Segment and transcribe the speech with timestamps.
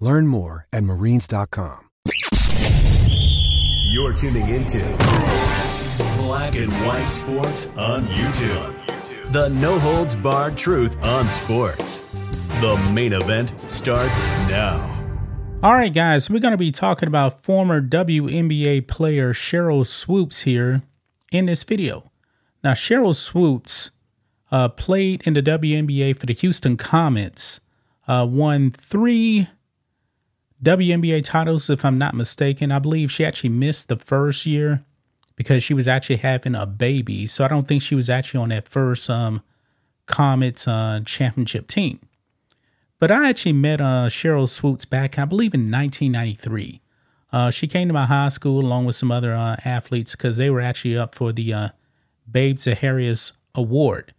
[0.00, 1.88] Learn more at marines.com.
[3.90, 4.78] You're tuning into
[6.18, 9.32] Black and White Sports on YouTube.
[9.32, 12.02] The no holds barred truth on sports.
[12.60, 14.18] The main event starts
[14.48, 14.94] now.
[15.62, 20.82] All right, guys, we're going to be talking about former WNBA player Sheryl Swoopes here
[21.32, 22.12] in this video.
[22.62, 23.90] Now, Sheryl Swoopes
[24.52, 27.60] uh, played in the WNBA for the Houston Comets,
[28.06, 29.48] uh, won three
[30.62, 32.72] WNBA titles, if I'm not mistaken.
[32.72, 34.84] I believe she actually missed the first year
[35.36, 37.26] because she was actually having a baby.
[37.26, 39.42] So I don't think she was actually on that first um,
[40.06, 42.00] Comets uh, championship team.
[42.98, 46.80] But I actually met uh, Sheryl Swoopes back, I believe, in 1993.
[47.30, 50.50] Uh, she came to my high school along with some other uh, athletes because they
[50.50, 51.68] were actually up for the uh,
[52.28, 54.14] Babe Zaharias Award.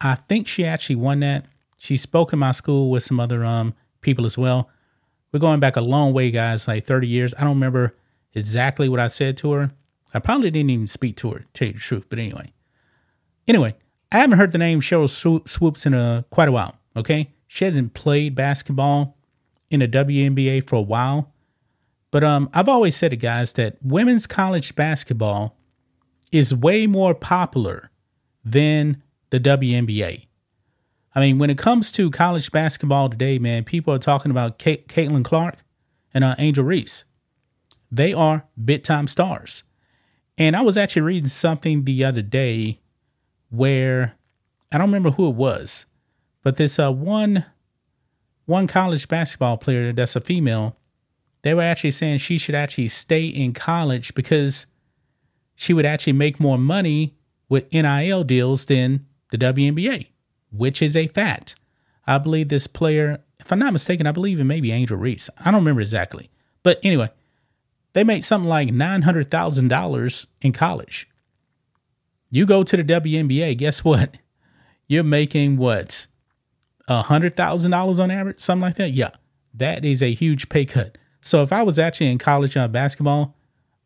[0.00, 1.46] I think she actually won that.
[1.78, 4.68] She spoke in my school with some other um, people as well.
[5.32, 7.34] We're going back a long way, guys, like 30 years.
[7.34, 7.94] I don't remember
[8.34, 9.72] exactly what I said to her.
[10.14, 12.06] I probably didn't even speak to her, to tell you the truth.
[12.08, 12.52] But anyway,
[13.46, 13.74] anyway,
[14.10, 15.08] I haven't heard the name Sheryl
[15.48, 16.78] Swoopes in a quite a while.
[16.96, 19.16] Okay, she hasn't played basketball
[19.70, 21.32] in the WNBA for a while.
[22.10, 25.58] But um, I've always said it, guys, that women's college basketball
[26.32, 27.90] is way more popular
[28.44, 30.27] than the WNBA.
[31.18, 35.24] I mean, when it comes to college basketball today, man, people are talking about Caitlin
[35.24, 35.56] Clark
[36.14, 37.06] and uh, Angel Reese.
[37.90, 39.64] They are big time stars.
[40.38, 42.78] And I was actually reading something the other day
[43.50, 44.14] where
[44.70, 45.86] I don't remember who it was,
[46.44, 47.46] but this uh, one
[48.46, 50.76] one college basketball player that's a female,
[51.42, 54.68] they were actually saying she should actually stay in college because
[55.56, 57.16] she would actually make more money
[57.48, 60.06] with NIL deals than the WNBA,
[60.50, 61.56] which is a fact.
[62.06, 65.28] I believe this player, if I'm not mistaken, I believe it may be Angel Reese.
[65.38, 66.30] I don't remember exactly.
[66.62, 67.10] But anyway,
[67.92, 71.08] they made something like $900,000 in college.
[72.30, 74.16] You go to the WNBA, guess what?
[74.86, 76.06] You're making what?
[76.88, 78.40] $100,000 on average?
[78.40, 78.92] Something like that?
[78.92, 79.10] Yeah.
[79.52, 80.96] That is a huge pay cut.
[81.20, 83.36] So if I was actually in college on basketball,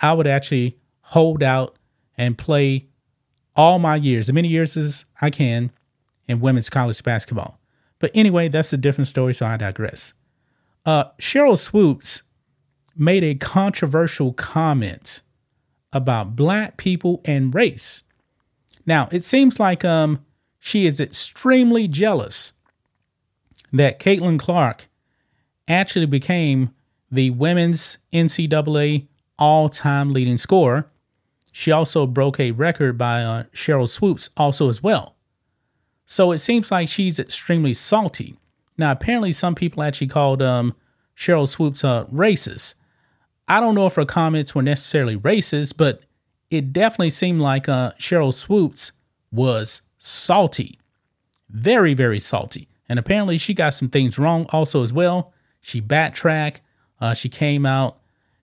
[0.00, 1.76] I would actually hold out
[2.16, 2.86] and play
[3.54, 5.70] all my years, as many years as I can,
[6.28, 7.58] in women's college basketball.
[7.98, 10.14] But anyway, that's a different story, so I digress.
[10.86, 12.22] Uh, Sheryl Swoopes
[12.96, 15.22] made a controversial comment
[15.92, 18.02] about black people and race.
[18.86, 20.24] Now, it seems like um,
[20.58, 22.52] she is extremely jealous
[23.72, 24.88] that Caitlin Clark
[25.66, 26.70] actually became
[27.10, 29.06] the women's NCAA
[29.38, 30.90] all time leading scorer.
[31.52, 35.16] She also broke a record by uh, Sheryl Swoopes, also as well.
[36.10, 38.38] So it seems like she's extremely salty.
[38.78, 40.74] Now, apparently, some people actually called um,
[41.14, 42.74] Sheryl Swoopes uh, racist.
[43.46, 46.00] I don't know if her comments were necessarily racist, but
[46.50, 48.92] it definitely seemed like uh, Sheryl Swoopes
[49.30, 50.78] was salty.
[51.50, 52.68] Very, very salty.
[52.88, 55.34] And apparently she got some things wrong also as well.
[55.60, 56.62] She backtracked.
[57.02, 57.98] Uh, she came out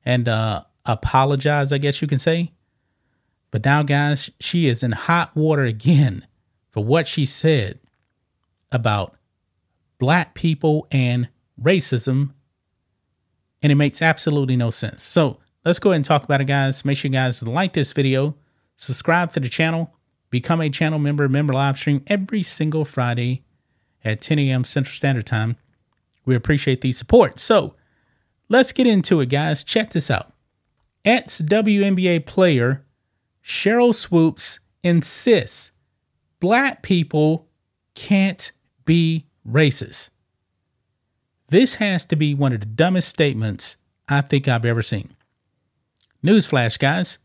[0.06, 2.52] and uh, apologized, I guess you can say.
[3.50, 6.28] But now, guys, she is in hot water again
[6.76, 7.80] for what she said
[8.70, 9.16] about
[9.98, 11.30] black people and
[11.60, 12.34] racism
[13.64, 15.02] and it makes absolutely no sense.
[15.02, 16.84] So let's go ahead and talk about it, guys.
[16.84, 18.36] Make sure you guys like this video,
[18.76, 19.96] subscribe to the channel,
[20.30, 23.46] become a channel member, member live stream every single Friday
[24.04, 24.66] at 10 a.m.
[24.66, 25.56] Central Standard Time.
[26.26, 27.40] We appreciate the support.
[27.40, 27.76] So
[28.50, 29.64] let's get into it, guys.
[29.64, 30.34] Check this out.
[31.06, 32.86] Ex WNBA player
[33.42, 35.72] Sheryl Swoopes insists
[36.40, 37.48] black people
[37.96, 38.52] can't
[38.86, 40.10] be racist.
[41.50, 43.78] This has to be one of the dumbest statements
[44.10, 45.16] I think I've ever seen.
[46.24, 47.20] Newsflash, guys.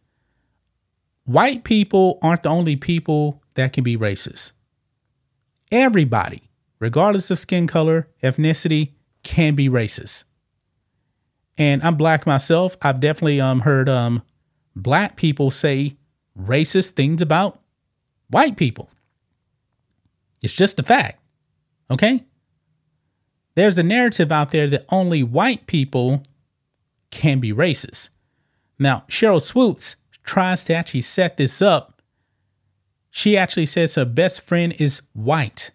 [1.25, 4.53] White people aren't the only people that can be racist.
[5.73, 6.43] Everybody,
[6.79, 8.93] regardless of skin color, ethnicity,
[9.23, 10.25] can be racist.
[11.57, 12.77] And I'm black myself.
[12.83, 14.23] I've definitely um heard um
[14.75, 15.97] black people say
[16.39, 17.61] racist things about
[18.29, 18.90] white people.
[20.43, 21.21] It's just a fact.
[21.91, 22.25] Okay?
[23.55, 26.23] There's a narrative out there that only white people
[27.11, 28.11] can be racist.
[28.79, 32.01] Now, Sheryl Swoopes tries to actually set this up.
[33.11, 35.73] She actually says her best friend is white.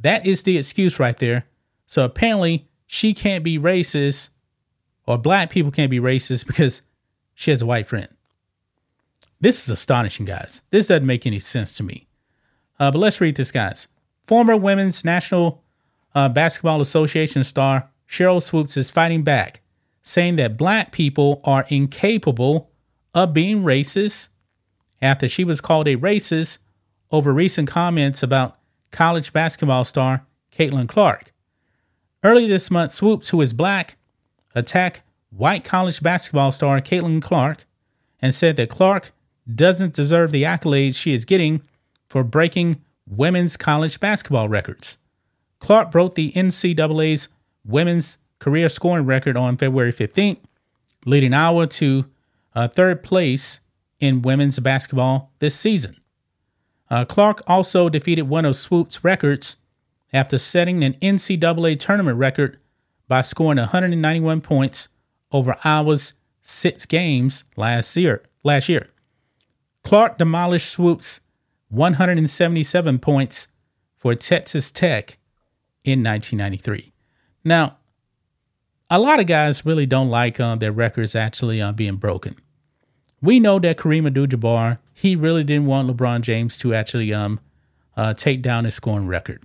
[0.00, 1.44] That is the excuse right there.
[1.86, 4.30] So apparently, she can't be racist,
[5.06, 6.82] or black people can't be racist because
[7.34, 8.08] she has a white friend.
[9.40, 10.62] This is astonishing, guys.
[10.70, 12.06] This doesn't make any sense to me.
[12.78, 13.88] Uh, but let's read this, guys.
[14.26, 15.62] Former Women's National
[16.14, 19.62] uh, Basketball Association star Sheryl Swoopes is fighting back,
[20.02, 22.70] saying that black people are incapable
[23.14, 24.28] of being racist
[25.00, 26.58] after she was called a racist
[27.10, 28.58] over recent comments about
[28.90, 30.24] college basketball star
[30.56, 31.32] Caitlin Clark.
[32.22, 33.96] Early this month, Swoopes, who is black,
[34.54, 37.64] attacked white college basketball star Caitlin Clark
[38.20, 39.12] and said that Clark
[39.52, 41.62] doesn't deserve the accolades she is getting
[42.12, 42.78] for breaking
[43.08, 44.98] women's college basketball records.
[45.60, 47.28] Clark broke the NCAA's
[47.64, 50.36] women's career scoring record on February 15th,
[51.06, 52.04] leading Iowa to
[52.54, 53.60] uh, third place
[53.98, 55.96] in women's basketball this season.
[56.90, 59.56] Uh, Clark also defeated one of Swoopes' records
[60.12, 62.58] after setting an NCAA tournament record
[63.08, 64.90] by scoring 191 points
[65.30, 66.12] over Iowa's
[66.42, 68.22] six games last year.
[68.42, 68.90] Last year,
[69.82, 71.21] Clark demolished Swoopes'
[71.72, 73.48] 177 points
[73.96, 75.16] for Texas Tech
[75.84, 76.92] in 1993.
[77.44, 77.78] Now,
[78.90, 82.36] a lot of guys really don't like uh, their records actually uh, being broken.
[83.22, 87.40] We know that Kareem Abdul-Jabbar, he really didn't want LeBron James to actually um
[87.96, 89.42] uh, take down his scoring record.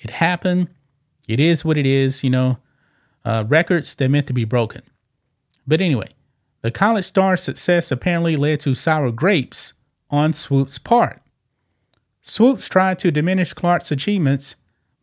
[0.00, 0.68] It happened.
[1.28, 2.22] It is what it is.
[2.22, 2.58] You know,
[3.24, 4.82] uh, records they're meant to be broken.
[5.66, 6.08] But anyway,
[6.60, 9.72] the college star's success apparently led to sour grapes
[10.10, 11.21] on Swoopes' part.
[12.22, 14.54] Swoopes tried to diminish Clark's achievements,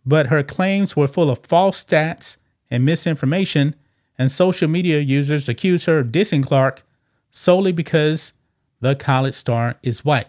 [0.05, 2.37] but her claims were full of false stats
[2.71, 3.75] and misinformation,
[4.17, 6.83] and social media users accused her of dissing Clark
[7.29, 8.33] solely because
[8.79, 10.27] the college star is white.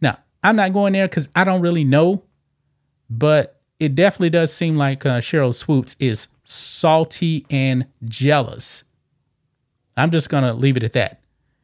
[0.00, 2.22] Now, I'm not going there because I don't really know,
[3.08, 8.84] but it definitely does seem like uh, Sheryl Swoopes is salty and jealous.
[9.96, 11.20] I'm just going to leave it at that.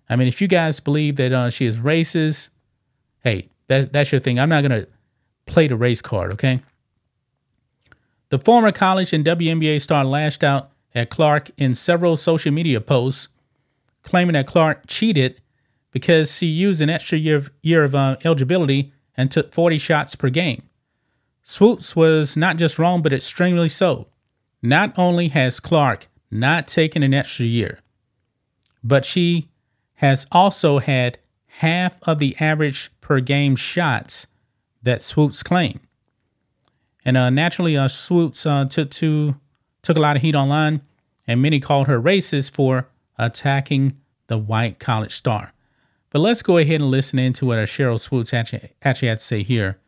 [0.09, 2.51] I mean, if you guys believe that uh, she is racist,
[3.21, 4.39] hey, that, that's your thing.
[4.39, 4.89] I'm not going to
[5.47, 6.61] play the race card, okay?
[8.29, 13.29] The former college and WNBA star lashed out at Clark in several social media posts,
[14.03, 15.41] claiming that Clark cheated
[15.93, 20.15] because she used an extra year of, year of uh, eligibility and took 40 shots
[20.15, 20.63] per game.
[21.43, 24.09] Swoopes was not just wrong, but extremely so.
[24.63, 27.81] Not only has Clark not taken an extra year,
[28.83, 29.49] but she
[29.95, 34.27] has also had half of the average per game shots
[34.83, 35.79] that Swoopes claimed.
[37.05, 39.37] And uh, naturally, uh, Swoopes uh, took to
[39.83, 40.81] took a lot of heat online,
[41.25, 45.53] and many called her racist for attacking the white college star.
[46.11, 49.25] But let's go ahead and listen into what Cheryl Sheryl Swoopes actually, actually had to
[49.25, 49.79] say here,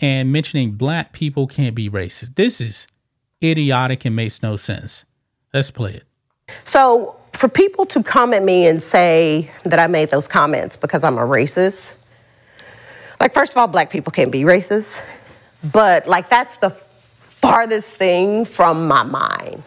[0.00, 2.34] and mentioning black people can't be racist.
[2.34, 2.88] This is
[3.40, 5.06] idiotic and makes no sense.
[5.54, 6.04] Let's play it.
[6.64, 11.04] So for people to come at me and say that I made those comments because
[11.04, 11.94] I'm a racist,
[13.20, 15.00] like, first of all, black people can't be racist,
[15.62, 19.62] but like, that's the farthest thing from my mind.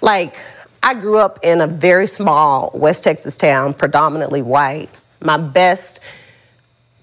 [0.00, 0.36] Like,
[0.82, 4.88] I grew up in a very small West Texas town, predominantly white.
[5.20, 6.00] My best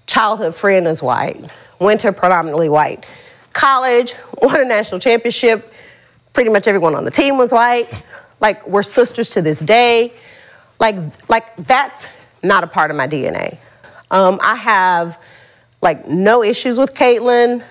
[0.06, 3.06] childhood friend is white, went to predominantly white.
[3.52, 5.72] College, won a national championship.
[6.32, 7.88] Pretty much everyone on the team was white.
[8.40, 10.12] Like, we're sisters to this day.
[10.78, 10.96] Like,
[11.28, 12.06] like that's
[12.42, 13.58] not a part of my DNA.
[14.10, 15.18] Um, I have
[15.80, 17.62] like no issues with Caitlin.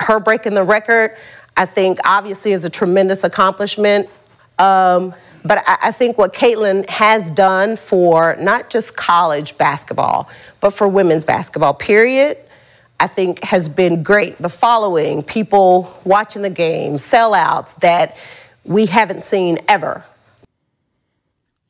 [0.00, 1.16] Her breaking the record,
[1.56, 4.08] I think obviously is a tremendous accomplishment.
[4.58, 10.28] Um, but I, I, think what Caitlin has done for not just college basketball,
[10.60, 12.38] but for women's basketball, period,
[13.00, 14.38] I think has been great.
[14.38, 18.16] The following, people watching the game, sellouts that
[18.64, 20.04] we haven't seen ever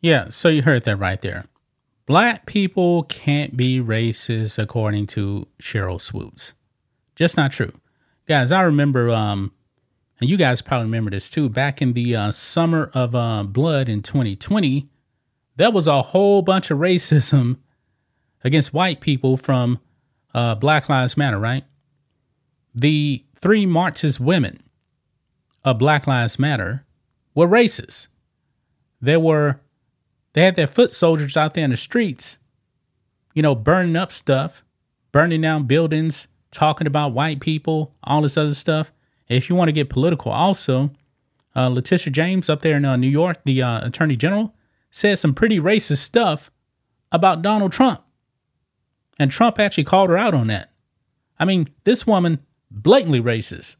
[0.04, 1.46] yeah, so you heard that right there.
[2.06, 6.54] Black people can't be racist according to Sheryl Swoopes.
[7.16, 7.72] Just not true.
[8.26, 9.52] Guys, I remember um
[10.20, 11.48] and you guys probably remember this too.
[11.48, 14.88] Back in the uh, summer of uh, blood in 2020,
[15.56, 17.58] there was a whole bunch of racism
[18.42, 19.80] against white people from
[20.32, 21.64] uh, Black Lives Matter, right?
[22.74, 24.62] The three Marxist women
[25.64, 26.84] of Black Lives Matter
[27.34, 28.08] were racist.
[29.00, 29.60] There were,
[30.34, 32.38] they had their foot soldiers out there in the streets,
[33.34, 34.62] you know, burning up stuff,
[35.10, 38.92] burning down buildings, talking about white people, all this other stuff.
[39.28, 40.90] If you want to get political, also,
[41.56, 44.54] uh, Letitia James up there in uh, New York, the uh, Attorney General,
[44.90, 46.50] said some pretty racist stuff
[47.10, 48.02] about Donald Trump.
[49.18, 50.70] And Trump actually called her out on that.
[51.38, 53.76] I mean, this woman blatantly racist.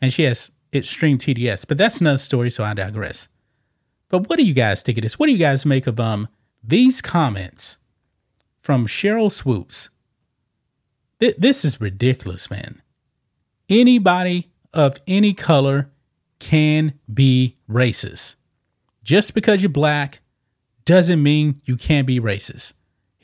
[0.00, 3.28] And she has extreme TDS, but that's another story, so I digress.
[4.12, 5.18] But what do you guys think of this?
[5.18, 6.28] What do you guys make of um
[6.62, 7.78] these comments
[8.60, 9.88] from Sheryl Swoopes?
[11.18, 12.82] Th- this is ridiculous, man.
[13.68, 15.90] Anybody of any color
[16.38, 18.36] can be racist.
[19.02, 20.20] Just because you're black
[20.84, 22.74] doesn't mean you can't be racist.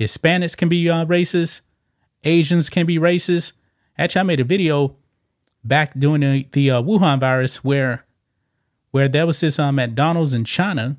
[0.00, 1.60] Hispanics can be uh, racist.
[2.24, 3.52] Asians can be racist.
[3.98, 4.96] Actually, I made a video
[5.62, 8.06] back during the, the uh, Wuhan virus where
[8.90, 10.96] where there was this um, McDonald's in China.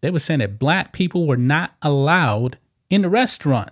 [0.00, 2.58] They were saying that black people were not allowed
[2.90, 3.70] in the restaurant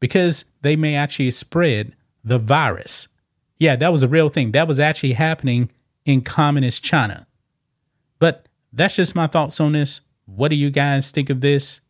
[0.00, 3.08] because they may actually spread the virus.
[3.58, 4.52] Yeah, that was a real thing.
[4.52, 5.70] That was actually happening
[6.04, 7.26] in communist China.
[8.18, 10.00] But that's just my thoughts on this.
[10.26, 11.80] What do you guys think of this?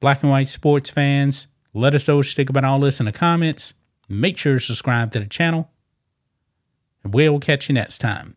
[0.00, 3.06] Black and white sports fans, let us know what you think about all this in
[3.06, 3.74] the comments.
[4.08, 5.70] Make sure to subscribe to the channel.
[7.04, 8.36] And we'll catch you next time.